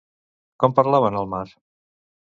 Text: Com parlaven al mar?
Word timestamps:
Com 0.63 0.73
parlaven 0.79 1.21
al 1.21 1.31
mar? 1.37 1.45